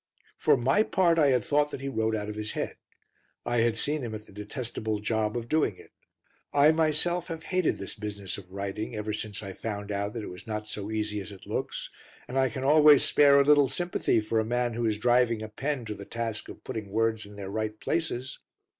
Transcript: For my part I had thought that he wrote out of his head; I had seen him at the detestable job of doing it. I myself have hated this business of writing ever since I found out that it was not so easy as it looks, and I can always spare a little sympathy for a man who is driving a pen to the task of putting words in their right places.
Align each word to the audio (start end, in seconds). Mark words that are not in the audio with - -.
For 0.35 0.57
my 0.57 0.81
part 0.81 1.19
I 1.19 1.27
had 1.27 1.43
thought 1.43 1.69
that 1.69 1.79
he 1.79 1.87
wrote 1.87 2.15
out 2.15 2.27
of 2.27 2.33
his 2.33 2.53
head; 2.53 2.77
I 3.45 3.57
had 3.57 3.77
seen 3.77 4.01
him 4.01 4.15
at 4.15 4.25
the 4.25 4.31
detestable 4.31 4.97
job 4.97 5.37
of 5.37 5.47
doing 5.47 5.77
it. 5.77 5.91
I 6.51 6.71
myself 6.71 7.27
have 7.27 7.43
hated 7.43 7.77
this 7.77 7.93
business 7.93 8.35
of 8.39 8.49
writing 8.51 8.95
ever 8.95 9.13
since 9.13 9.43
I 9.43 9.53
found 9.53 9.91
out 9.91 10.13
that 10.13 10.23
it 10.23 10.29
was 10.29 10.47
not 10.47 10.67
so 10.67 10.89
easy 10.89 11.21
as 11.21 11.31
it 11.31 11.45
looks, 11.45 11.91
and 12.27 12.39
I 12.39 12.49
can 12.49 12.63
always 12.63 13.03
spare 13.03 13.39
a 13.39 13.43
little 13.45 13.67
sympathy 13.67 14.21
for 14.21 14.39
a 14.39 14.43
man 14.43 14.73
who 14.73 14.87
is 14.87 14.97
driving 14.97 15.43
a 15.43 15.47
pen 15.49 15.85
to 15.85 15.93
the 15.93 16.03
task 16.05 16.49
of 16.49 16.63
putting 16.63 16.89
words 16.89 17.27
in 17.27 17.35
their 17.35 17.51
right 17.51 17.79
places. 17.79 18.39